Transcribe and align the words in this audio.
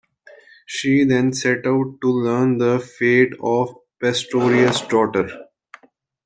She 0.65 1.03
then 1.03 1.31
set 1.31 1.67
out 1.67 1.99
to 2.01 2.07
learn 2.07 2.57
the 2.57 2.79
fate 2.79 3.33
of 3.39 3.75
Pastoria's 4.01 4.81
daughter. 4.81 5.29